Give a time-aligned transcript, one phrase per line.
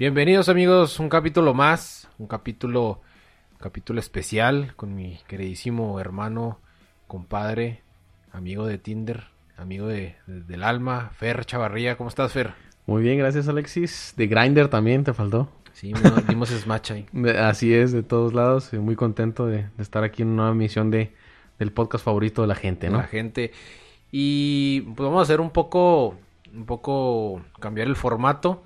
[0.00, 3.02] Bienvenidos amigos, un capítulo más, un capítulo,
[3.58, 6.58] capítulo especial con mi queridísimo hermano,
[7.06, 7.82] compadre,
[8.32, 9.24] amigo de Tinder,
[9.58, 11.98] amigo de, del alma, Fer Chavarría.
[11.98, 12.69] ¿Cómo estás, Fer?
[12.90, 14.14] Muy bien, gracias Alexis.
[14.16, 15.48] De Grinder también te faltó.
[15.74, 15.92] Sí,
[16.28, 17.06] dimos smash ahí.
[17.38, 18.72] Así es, de todos lados.
[18.72, 21.12] Muy contento de, estar aquí en una nueva emisión de,
[21.60, 22.98] del podcast favorito de la gente, ¿no?
[22.98, 23.52] La gente.
[24.10, 26.16] Y pues vamos a hacer un poco,
[26.52, 28.64] un poco, cambiar el formato.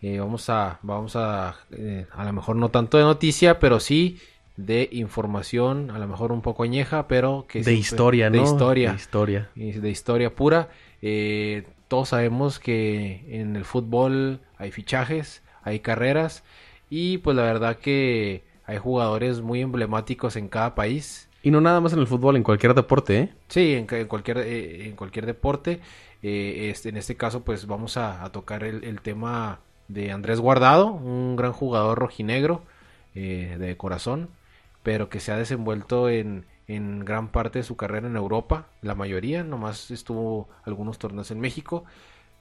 [0.00, 4.20] Eh, vamos a, vamos a, eh, a lo mejor no tanto de noticia, pero sí
[4.56, 8.44] de información, a lo mejor un poco añeja, pero que de historia, de ¿no?
[8.44, 10.68] Historia, de historia, de historia pura.
[11.02, 16.44] Eh, todos sabemos que en el fútbol hay fichajes, hay carreras
[16.90, 21.28] y pues la verdad que hay jugadores muy emblemáticos en cada país.
[21.42, 23.34] Y no nada más en el fútbol, en cualquier deporte, ¿eh?
[23.48, 25.80] Sí, en, en cualquier, en cualquier deporte.
[26.22, 30.86] este, en este caso, pues vamos a, a tocar el, el tema de Andrés Guardado,
[30.86, 32.62] un gran jugador rojinegro
[33.14, 34.28] eh, de corazón,
[34.82, 38.94] pero que se ha desenvuelto en, en, gran parte de su carrera en Europa, la
[38.94, 41.84] mayoría, nomás estuvo algunos torneos en México.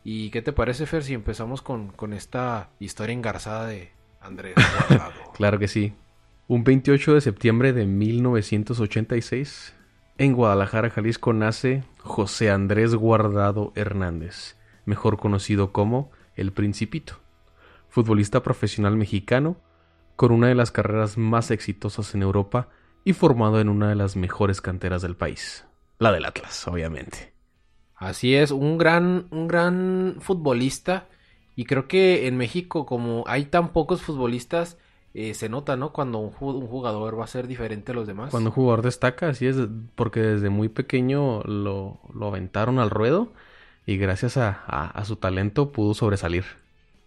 [0.04, 5.14] ¿Y qué te parece, Fer, si empezamos con, con esta historia engarzada de Andrés Guardado?
[5.34, 5.94] claro que sí.
[6.48, 9.74] Un 28 de septiembre de 1986,
[10.18, 17.26] en Guadalajara, Jalisco, nace José Andrés Guardado Hernández, mejor conocido como El Principito
[17.96, 19.56] futbolista profesional mexicano,
[20.18, 22.68] con una de las carreras más exitosas en Europa
[23.06, 25.64] y formado en una de las mejores canteras del país,
[26.00, 27.32] la del Atlas, obviamente.
[27.96, 31.08] Así es, un gran, un gran futbolista
[31.56, 34.78] y creo que en México como hay tan pocos futbolistas,
[35.14, 35.94] eh, se nota, ¿no?
[35.94, 38.32] Cuando un, jugador va a ser diferente a los demás.
[38.32, 39.56] Cuando un jugador destaca, así es,
[39.94, 43.32] porque desde muy pequeño lo, lo aventaron al ruedo
[43.86, 46.44] y gracias a, a, a su talento pudo sobresalir.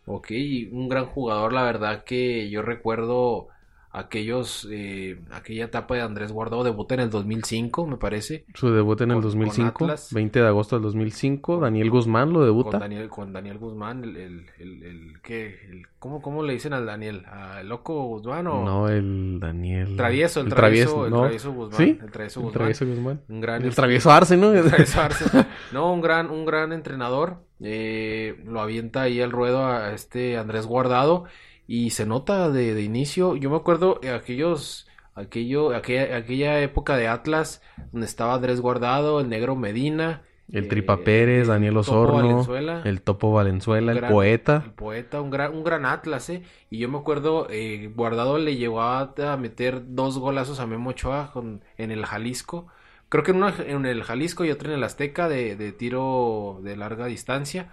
[0.06, 0.31] Ok,
[0.72, 3.48] un gran jugador, la verdad que yo recuerdo
[3.91, 8.44] aquellos, eh, aquella etapa de Andrés Guardado, debuta en el 2005, me parece.
[8.54, 12.72] Su debut en el 2005, 20 de agosto del 2005, Daniel Guzmán lo debuta.
[12.72, 15.59] Con Daniel, con Daniel Guzmán, el, el, el, el ¿qué?
[15.71, 17.25] El, ¿cómo, ¿cómo, le dicen al Daniel?
[17.26, 18.65] ¿Al loco Guzmán o...?
[18.65, 19.97] No, el Daniel...
[19.97, 21.78] Travieso, el, travieso, el travieso Guzmán.
[21.78, 21.99] ¿Sí?
[22.03, 22.53] El travieso Guzmán.
[22.53, 23.20] El travieso Guzmán.
[23.28, 23.65] Un gran...
[23.65, 24.53] El travieso Arce, ¿no?
[24.53, 25.25] El travieso Arce.
[25.72, 27.38] no, un gran, un gran entrenador.
[27.60, 31.25] Eh, lo avienta ahí al ruedo a este Andrés Guardado
[31.69, 33.37] y se nota de, de inicio.
[33.37, 37.62] Yo me acuerdo aquellos, aquello, aquella, aquella época de Atlas
[37.93, 40.23] donde estaba Andrés Guardado, el Negro Medina.
[40.51, 42.47] El Tripa eh, Pérez, Daniel Osorno,
[42.84, 44.62] el Topo Valenzuela, el, gran, poeta.
[44.65, 46.43] El poeta, un gran, un gran Atlas, ¿eh?
[46.71, 50.91] Y yo me acuerdo, eh, Guardado le llevó a, a, meter dos golazos a Memo
[50.91, 52.69] Ochoa con, en el Jalisco.
[53.11, 56.61] Creo que en, una, en el Jalisco y otro en el Azteca de, de tiro
[56.62, 57.71] de larga distancia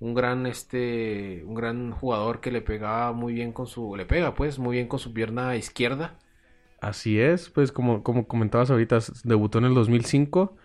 [0.00, 4.34] un gran este un gran jugador que le pegaba muy bien con su le pega
[4.34, 6.18] pues muy bien con su pierna izquierda.
[6.80, 10.56] Así es pues como como comentabas ahorita debutó en el 2005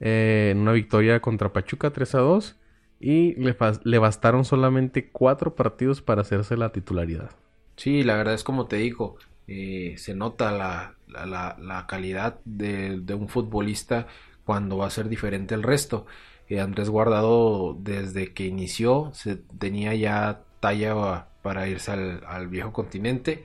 [0.00, 2.58] eh, en una victoria contra Pachuca 3 a 2
[3.00, 7.30] y le, le bastaron solamente cuatro partidos para hacerse la titularidad.
[7.76, 9.16] Sí la verdad es como te digo
[9.46, 14.06] eh, se nota la, la, la calidad de, de un futbolista
[14.44, 16.06] cuando va a ser diferente al resto
[16.52, 22.72] eh, Andrés Guardado desde que inició se tenía ya talla para irse al, al, viejo
[22.72, 23.44] continente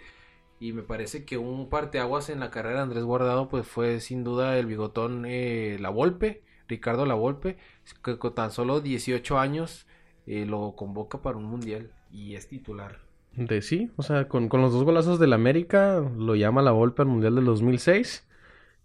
[0.59, 4.23] y me parece que un parteaguas en la carrera de Andrés Guardado pues fue sin
[4.23, 7.57] duda el bigotón eh, La Volpe, Ricardo La Volpe,
[8.03, 9.87] que con tan solo 18 años
[10.25, 12.99] eh, lo convoca para un mundial y es titular.
[13.33, 17.03] De sí, o sea, con, con los dos golazos del América lo llama La Volpe
[17.03, 18.27] al mundial del 2006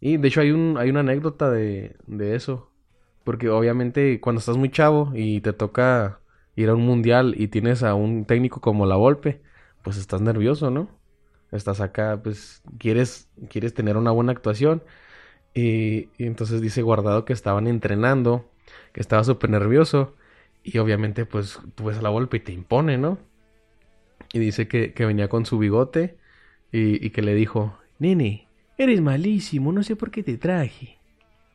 [0.01, 2.72] y de hecho hay, un, hay una anécdota de, de eso.
[3.25, 6.21] Porque obviamente cuando estás muy chavo y te toca
[6.57, 9.41] ir a un mundial y tienes a un técnico como la Volpe,
[9.83, 10.89] pues estás nervioso, ¿no?
[11.51, 14.83] Estás acá, pues quieres, quieres tener una buena actuación.
[15.55, 18.51] Y, entonces dice Guardado que estaban entrenando,
[18.93, 20.15] que estaba súper nervioso.
[20.65, 23.19] Y obviamente, pues tú ves a la Volpe y te impone, ¿no?
[24.33, 26.17] Y dice que, que venía con su bigote
[26.71, 28.49] y, y que le dijo, Nene,
[28.79, 30.99] eres malísimo, no sé por qué te traje.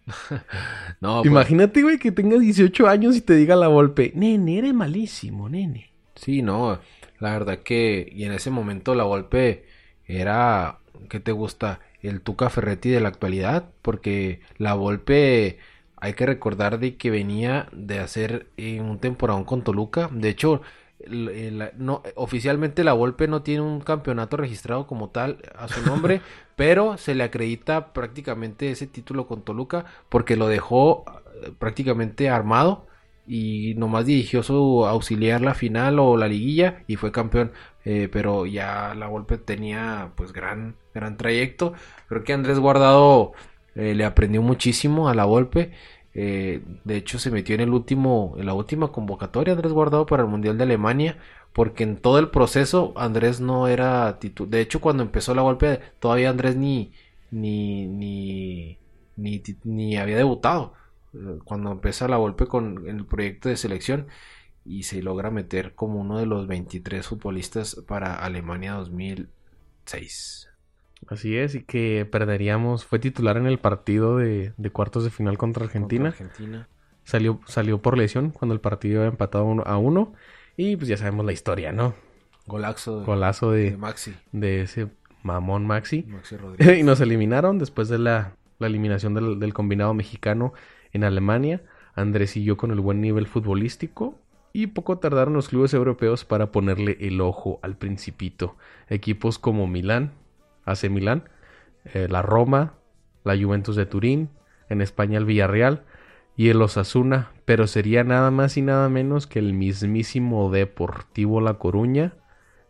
[1.02, 5.50] no, Imagínate, güey, que tengas 18 años y te diga la golpe, nene, eres malísimo,
[5.50, 5.92] nene.
[6.16, 6.80] Sí, no,
[7.20, 9.66] la verdad que, y en ese momento la golpe
[10.06, 11.82] era, ¿qué te gusta?
[12.02, 15.60] El Tuca Ferretti de la actualidad, porque la golpe,
[15.98, 20.62] hay que recordar de que venía de hacer un temporadón con Toluca, de hecho,
[21.10, 26.22] no, oficialmente la Volpe no tiene un campeonato registrado como tal a su nombre,
[26.56, 31.06] pero se le acredita prácticamente ese título con Toluca porque lo dejó
[31.44, 32.88] eh, prácticamente armado
[33.28, 37.52] y nomás dirigió su auxiliar la final o la liguilla y fue campeón.
[37.84, 41.74] Eh, pero ya la Volpe tenía pues gran, gran trayecto.
[42.08, 43.34] Creo que Andrés Guardado
[43.76, 45.72] eh, le aprendió muchísimo a la Volpe.
[46.20, 50.24] Eh, de hecho, se metió en el último, en la última convocatoria Andrés Guardado para
[50.24, 51.20] el Mundial de Alemania,
[51.54, 54.50] porque en todo el proceso Andrés no era titular.
[54.50, 56.92] De hecho, cuando empezó la golpe, todavía Andrés ni,
[57.30, 58.80] ni, ni,
[59.64, 60.74] ni, había debutado.
[61.14, 64.08] Eh, cuando empieza la golpe con el proyecto de selección
[64.66, 70.47] y se logra meter como uno de los 23 futbolistas para Alemania 2006.
[71.08, 75.66] Así es, y que perderíamos, fue titular en el partido de, cuartos de final contra
[75.66, 76.14] Argentina.
[77.04, 80.14] Salió, salió por lesión cuando el partido había empatado a uno.
[80.58, 81.94] Y pues ya sabemos la historia, ¿no?
[82.46, 84.14] Golazo, Golazo de, Maxi.
[84.34, 84.90] De ese
[85.24, 86.06] mamón Maxi.
[86.78, 90.54] y nos eliminaron después de la, eliminación del, del, combinado mexicano
[90.92, 91.62] en Alemania.
[91.96, 94.20] Andrés siguió con el buen nivel futbolístico.
[94.52, 98.56] Y poco tardaron los clubes europeos para ponerle el ojo al principito.
[98.90, 100.14] Equipos como Milán,
[100.68, 101.24] AC Milán,
[101.94, 102.76] eh, la Roma,
[103.24, 104.30] la Juventus de Turín,
[104.70, 105.84] en España el Villarreal
[106.36, 111.56] y el Osasuna, pero sería nada más y nada menos que el mismísimo Deportivo La
[111.56, 112.14] Coruña,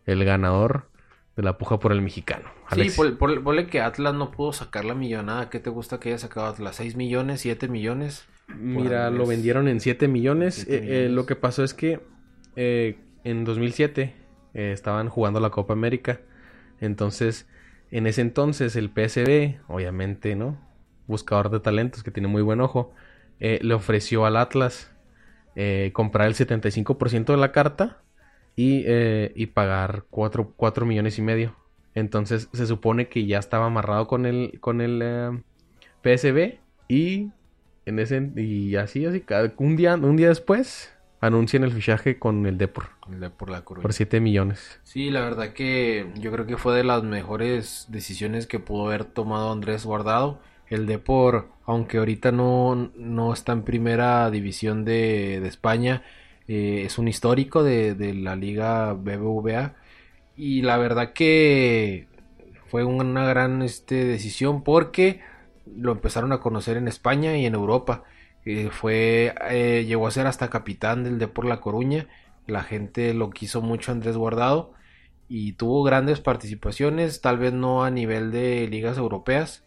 [0.06, 0.88] el ganador
[1.36, 2.48] de la puja por el mexicano.
[2.72, 5.50] Sí, ponle que Atlas no pudo sacar la millonada.
[5.50, 6.80] ¿Qué te gusta que haya sacado Atlas?
[6.80, 7.44] ¿6 millones?
[7.44, 8.26] ¿7 millones?
[8.48, 10.66] Mira, lo vendieron en 7 millones.
[10.68, 12.00] Eh, eh, lo que pasó es que
[12.56, 14.14] en 2007
[14.54, 16.20] estaban jugando la Copa América.
[16.80, 17.46] Entonces
[17.90, 20.58] en ese entonces el PSB, obviamente, ¿no?
[21.06, 22.92] Buscador de talentos que tiene muy buen ojo,
[23.40, 24.92] eh, le ofreció al Atlas
[25.56, 28.02] eh, comprar el 75% de la carta
[28.56, 30.54] y, eh, y pagar 4,
[30.84, 31.56] millones y medio.
[31.94, 35.42] Entonces se supone que ya estaba amarrado con el, con el
[36.02, 36.58] PSB
[36.88, 37.30] y
[37.86, 39.24] en ese y así así
[39.56, 42.90] un día un día después anuncian el fichaje con el Depor.
[43.10, 43.82] El Depor La Coruña.
[43.82, 44.80] Por 7 millones.
[44.84, 49.04] Sí, la verdad que yo creo que fue de las mejores decisiones que pudo haber
[49.04, 50.40] tomado Andrés Guardado.
[50.68, 56.02] El Depor, aunque ahorita no, no está en primera división de, de España,
[56.46, 59.74] eh, es un histórico de, de, la liga BBVA.
[60.36, 62.06] Y la verdad que
[62.66, 65.20] fue una gran este, decisión porque
[65.76, 68.04] lo empezaron a conocer en España y en Europa
[68.70, 72.06] fue, eh, llegó a ser hasta capitán del Depor La Coruña.
[72.46, 74.72] La gente lo quiso mucho Andrés Guardado
[75.28, 79.64] y tuvo grandes participaciones, tal vez no a nivel de ligas europeas,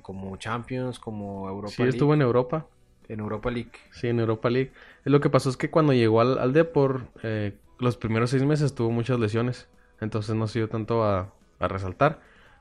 [0.00, 2.66] como Champions, como Europa sí, estuvo en Europa.
[3.08, 3.72] En Europa League.
[3.90, 4.72] Sí, en Europa League.
[5.04, 8.74] Lo que pasó es que cuando llegó al, al Depor, eh, los primeros seis meses
[8.74, 9.68] tuvo muchas lesiones.
[10.00, 12.20] Entonces no sirvió tanto a, a, resaltar.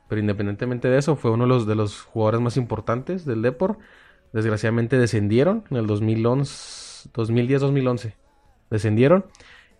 [0.09, 3.77] Pero independientemente de eso, fue uno de los, de los jugadores más importantes del Depor.
[4.33, 8.13] Desgraciadamente descendieron en el 2011, 2010-2011.
[8.69, 9.25] Descendieron.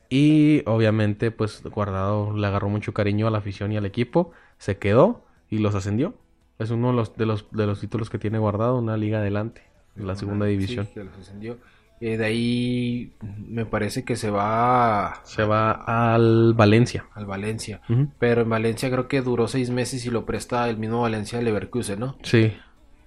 [0.09, 4.31] Y obviamente, pues Guardado le agarró mucho cariño a la afición y al equipo.
[4.57, 6.15] Se quedó y los ascendió.
[6.59, 9.63] Es uno de los, de los, de los títulos que tiene Guardado, una liga adelante,
[9.95, 10.87] en la segunda división.
[10.93, 11.57] Sí, los ascendió.
[12.01, 13.13] Eh, de ahí
[13.47, 15.21] me parece que se va...
[15.23, 17.05] Se va al Valencia.
[17.13, 17.81] Al Valencia.
[18.19, 21.45] Pero en Valencia creo que duró seis meses y lo presta el mismo Valencia al
[21.45, 22.17] Leverkusen, ¿no?
[22.23, 22.53] Sí.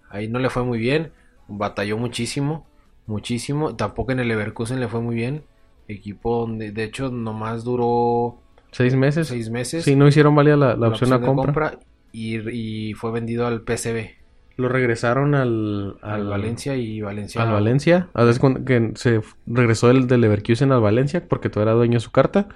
[0.08, 1.12] Ahí no le fue muy bien
[1.48, 2.66] batalló muchísimo,
[3.06, 3.76] muchísimo.
[3.76, 5.44] Tampoco en el Leverkusen le fue muy bien.
[5.88, 8.38] Equipo donde, de hecho, nomás duró
[8.70, 9.28] seis meses.
[9.28, 9.84] Seis meses.
[9.84, 11.78] Sí, no hicieron válida la, opción, a compra.
[12.12, 14.24] y, fue vendido al PSV.
[14.56, 17.42] Lo regresaron al, al, Valencia y Valencia.
[17.42, 18.08] Al Valencia.
[18.14, 22.00] A veces que se regresó del, del Leverkusen al Valencia porque todo era dueño de
[22.00, 22.48] su carta.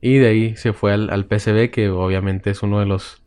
[0.00, 3.22] Y de ahí se fue al, al PSV, que obviamente es uno de los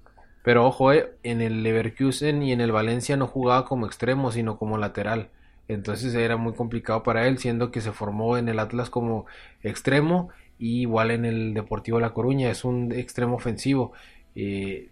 [0.48, 4.58] pero ojo, eh, en el Leverkusen y en el Valencia no jugaba como extremo, sino
[4.58, 5.30] como lateral.
[5.68, 9.26] Entonces era muy complicado para él, siendo que se formó en el Atlas como
[9.62, 13.92] extremo y igual en el Deportivo La Coruña es un extremo ofensivo.
[14.36, 14.90] Eh,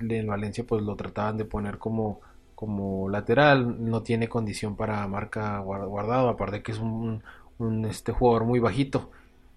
[0.00, 2.22] en Valencia pues lo trataban de poner como,
[2.54, 7.22] como lateral, no tiene condición para marca guardado, aparte que es un,
[7.58, 9.10] un este jugador muy bajito.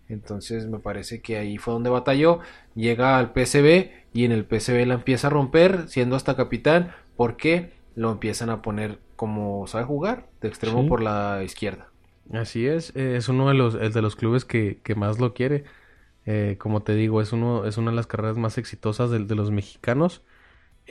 [0.09, 2.39] Entonces me parece que ahí fue donde batalló.
[2.75, 7.73] Llega al PSB y en el PSB la empieza a romper, siendo hasta capitán, porque
[7.95, 11.89] lo empiezan a poner como sabe jugar, de extremo por la izquierda.
[12.33, 15.65] Así es, eh, es uno de los, de los clubes que, más lo quiere.
[16.25, 19.35] Eh, como te digo, es, uno, es una de las carreras más exitosas de, de
[19.35, 20.23] los mexicanos.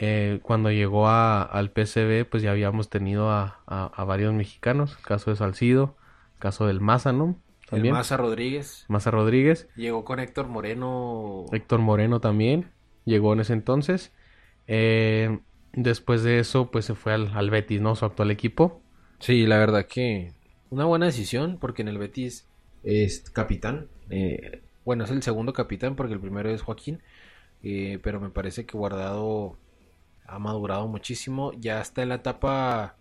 [0.01, 3.61] Eh, cuando llegó al PSB, pues ya habíamos tenido a,
[4.07, 5.97] varios mexicanos, caso de Salcido,
[6.39, 7.37] caso del Maza, ¿no?
[7.69, 7.95] También.
[7.95, 8.85] Maza Rodríguez.
[8.89, 9.69] Maza Rodríguez.
[9.77, 11.47] Llegó con Héctor Moreno.
[11.53, 12.71] Héctor Moreno también.
[13.05, 14.13] Llegó en ese entonces.
[14.67, 15.39] Eh,
[15.73, 17.95] después de eso, pues se fue al, al, Betis, ¿no?
[17.95, 18.83] Su actual equipo.
[19.19, 20.33] Sí, la verdad que
[20.71, 22.47] una buena decisión, porque en el Betis
[22.85, 23.89] es capitán.
[24.11, 27.03] Eh, bueno, es el segundo capitán, porque el primero es Joaquín.
[27.63, 29.59] Eh, pero me parece que Guardado
[30.27, 31.53] ha madurado muchísimo.
[31.59, 32.97] Ya está en la etapa,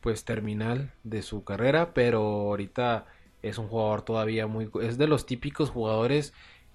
[0.00, 3.06] pues, terminal de su carrera, pero ahorita
[3.42, 4.70] es un jugador todavía muy...
[4.82, 6.34] Es de los típicos jugadores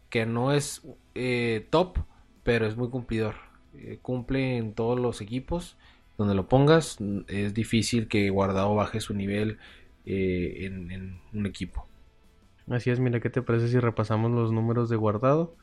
[0.09, 0.81] que no es
[1.15, 1.97] eh, top,
[2.43, 3.35] pero es muy cumplidor.
[3.73, 5.77] Eh, cumple en todos los equipos.
[6.17, 9.57] Donde lo pongas, es difícil que Guardado baje su nivel
[10.05, 11.87] eh, en, un equipo.
[12.69, 15.55] Así es, mira, ¿qué te parece si repasamos los números de Guardado?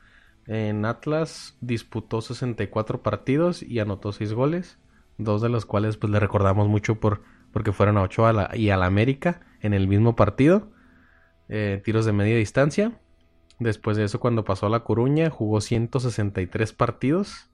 [0.47, 4.79] En Atlas disputó 64 partidos y anotó 6 goles,
[5.19, 8.77] dos de los cuales pues le recordamos mucho por porque fueron a Ochoa y a
[8.77, 10.71] la América en el mismo partido.
[11.53, 12.93] Eh, tiros de media distancia.
[13.59, 17.51] Después de eso, cuando pasó a La Coruña, jugó 163 partidos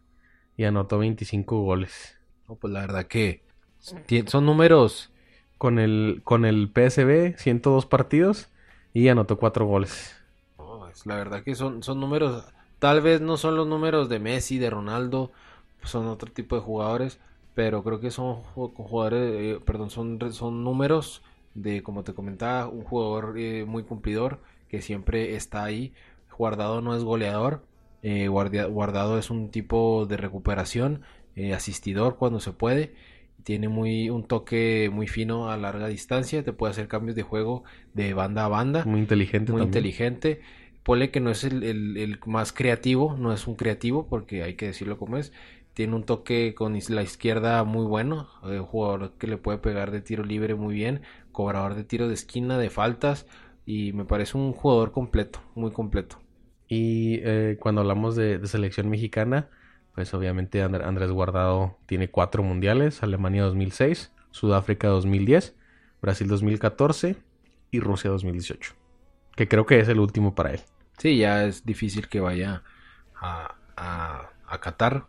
[0.57, 2.19] y anotó 25 goles.
[2.47, 3.43] No, pues la verdad que
[3.79, 5.11] son números.
[5.59, 8.51] Con el, con el PSB, 102 partidos
[8.93, 10.15] y anotó 4 goles.
[10.59, 12.45] No, es la verdad que son, son números.
[12.79, 15.33] Tal vez no son los números de Messi, de Ronaldo,
[15.83, 17.19] son otro tipo de jugadores,
[17.55, 21.23] pero creo que son jugadores, eh, perdón, son, son números
[21.57, 25.93] de, como te comentaba, un jugador eh, muy cumplidor que siempre está ahí.
[26.37, 27.65] Guardado no es goleador,
[28.03, 31.01] eh, guardado es un tipo de recuperación,
[31.35, 32.95] eh, asistidor cuando se puede.
[33.43, 37.65] Tiene muy, un toque muy fino a larga distancia, te puede hacer cambios de juego
[37.95, 38.85] de banda a banda.
[38.85, 39.53] Muy inteligente.
[39.53, 40.41] Muy inteligente.
[40.83, 44.67] Pole que no es el, el más creativo, no es un creativo porque hay que
[44.67, 45.33] decirlo como es,
[45.77, 50.01] tiene un toque con la izquierda muy bueno, un jugador que le puede pegar de
[50.01, 51.03] tiro libre muy bien,
[51.33, 53.27] cobrador de tiro de esquina, de faltas,
[53.67, 56.19] y me parece un jugador completo, muy completo.
[56.67, 59.51] Y eh, cuando hablamos de, selección mexicana,
[59.95, 65.57] pues obviamente Andrés Guardado tiene cuatro mundiales, Alemania 2006, Sudáfrica 2010,
[66.01, 67.17] Brasil 2014
[67.71, 68.73] y Rusia 2018,
[69.37, 70.61] que creo que es el último para él.
[70.97, 72.63] Sí, ya es difícil que vaya
[73.15, 75.05] a, a, a Qatar,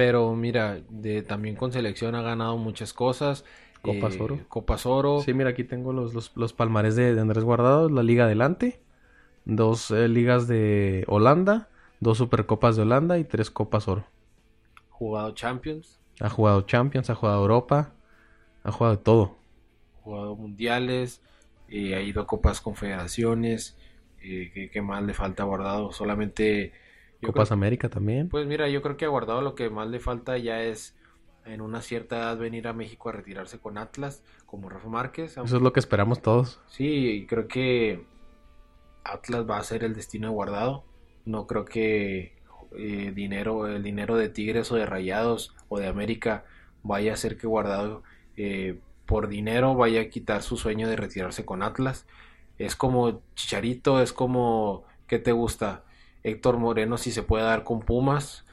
[0.00, 3.44] pero mira, de, también con selección ha ganado muchas cosas.
[3.82, 4.38] Copas eh, Oro.
[4.48, 5.20] Copas Oro.
[5.20, 8.80] Sí, mira, aquí tengo los, los, los palmares de, Andrés Guardado, la Liga Adelante,
[9.44, 11.68] dos eh, ligas de Holanda,
[12.00, 14.06] dos Supercopas de Holanda y tres Copas Oro.
[14.88, 16.00] Jugado Champions.
[16.18, 17.92] Ha jugado Champions, ha jugado Europa,
[18.64, 19.36] ha jugado todo.
[20.00, 21.20] Jugado Mundiales,
[21.68, 23.76] eh, ha ido a Copas Confederaciones.
[24.22, 25.92] Eh, ¿qué, más le falta Guardado?
[25.92, 26.72] Solamente
[27.22, 28.28] Copas América también.
[28.28, 30.96] Pues mira, yo creo que a Guardado lo que más le falta ya es
[31.44, 35.32] en una cierta edad venir a México a retirarse con Atlas, como Rafa Márquez.
[35.32, 36.60] Eso es lo que esperamos todos.
[36.68, 38.04] Sí, creo que
[39.04, 40.84] Atlas va a ser el destino de Guardado.
[41.24, 42.36] No creo que
[42.76, 46.44] eh, dinero, el dinero de Tigres o de Rayados o de América
[46.82, 48.02] vaya a hacer que Guardado
[48.36, 52.06] eh, por dinero vaya a quitar su sueño de retirarse con Atlas.
[52.58, 55.84] Es como Chicharito, es como, ¿qué te gusta?
[56.22, 58.44] Héctor Moreno si se puede dar con Pumas,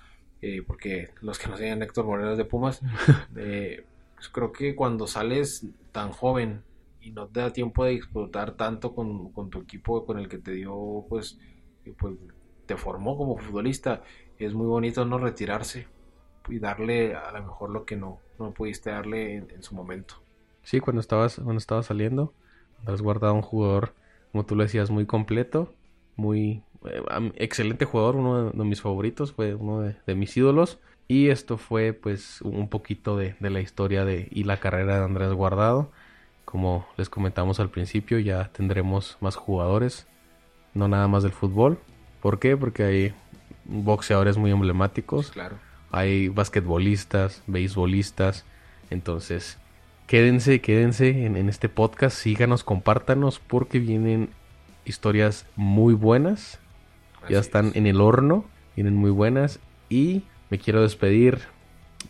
[0.42, 2.82] eh, porque los que no sean Héctor Moreno es de Pumas,
[3.36, 6.64] eh, pues creo que cuando sales tan joven
[7.02, 10.52] y no te da tiempo de disfrutar tanto con, tu equipo con el que te
[10.52, 11.40] dio, pues,
[11.98, 12.16] pues,
[12.66, 14.04] te formó como futbolista,
[14.38, 15.88] es muy bonito no retirarse
[16.50, 20.16] y darle a lo mejor lo que no, no pudiste darle en, su momento.
[20.64, 22.34] Sí, cuando estabas, cuando estabas saliendo,
[22.86, 23.94] has guardado un jugador,
[24.32, 25.74] como tú lo decías, muy completo,
[26.16, 26.64] muy
[27.36, 30.79] excelente jugador, uno de, mis favoritos, fue uno de, mis ídolos.
[31.07, 35.31] Y esto fue pues un poquito de, la historia de, y la carrera de Andrés
[35.31, 35.91] Guardado.
[36.46, 40.07] Como les comentamos al principio, ya tendremos más jugadores,
[40.74, 41.79] no nada más del fútbol.
[42.22, 42.55] ¿Por qué?
[42.57, 43.13] Porque hay
[43.65, 45.31] boxeadores muy emblemáticos.
[45.31, 45.57] Claro.
[45.91, 48.46] Hay basquetbolistas, beisbolistas.
[48.89, 49.57] Entonces,
[50.07, 54.29] quédense, quédense en, en este podcast, síganos, compártanos, porque vienen
[54.86, 56.60] historias muy buenas
[57.29, 59.60] ya están en el horno, vienen muy buenas.
[59.89, 61.39] Y me quiero despedir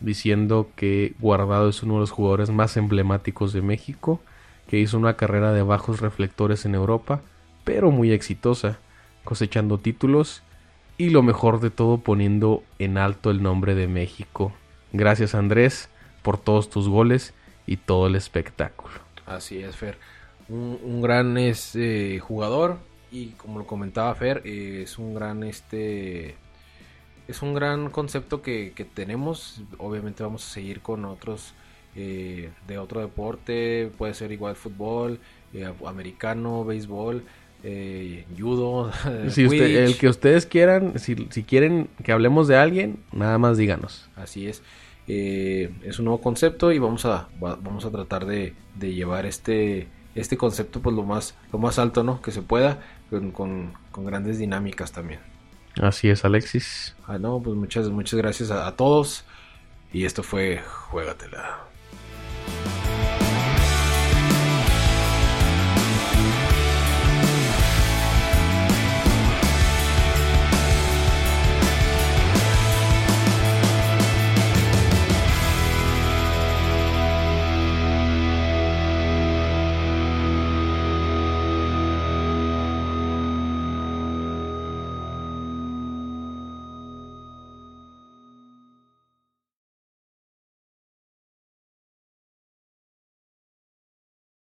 [0.00, 4.20] diciendo que Guardado es uno de los jugadores más emblemáticos de México,
[4.68, 7.22] que hizo una carrera de bajos reflectores en Europa,
[7.64, 8.78] pero muy exitosa,
[9.24, 10.42] cosechando títulos
[10.98, 14.52] y lo mejor de todo poniendo en alto el nombre de México.
[14.92, 15.88] Gracias Andrés
[16.22, 17.34] por todos tus goles
[17.66, 18.94] y todo el espectáculo.
[19.26, 19.98] Así es, Fer.
[20.48, 22.78] Un, gran este, jugador,
[23.10, 26.36] y como lo comentaba Fer, eh, es un gran este
[27.28, 29.60] es un gran concepto que, tenemos.
[29.76, 31.52] Obviamente vamos a seguir con otros
[31.94, 35.20] eh, de otro deporte, puede ser igual fútbol,
[35.52, 37.22] eh, americano, béisbol,
[37.62, 38.90] eh, judo,
[39.28, 43.58] si usted, el que ustedes quieran, si, si, quieren que hablemos de alguien, nada más
[43.58, 44.08] díganos.
[44.16, 44.62] Así es.
[45.06, 50.36] Es un nuevo concepto y vamos a, vamos a tratar de, de, llevar este, este
[50.36, 52.20] concepto pues lo más, lo más alto ¿no?
[52.20, 55.20] que se pueda, con, con, con grandes dinámicas también.
[55.80, 56.96] Así es, Alexis.
[57.06, 59.24] Ah, no, pues muchas, muchas gracias a, a todos.
[59.92, 60.60] Y esto fue
[60.90, 61.60] Juégatela.